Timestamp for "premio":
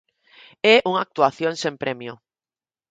1.83-2.13